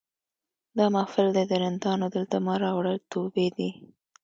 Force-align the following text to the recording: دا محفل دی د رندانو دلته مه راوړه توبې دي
دا 0.77 0.85
محفل 0.95 1.27
دی 1.35 1.43
د 1.47 1.53
رندانو 1.63 2.05
دلته 2.15 2.37
مه 2.45 2.53
راوړه 2.63 2.93
توبې 3.11 3.47
دي 3.57 3.69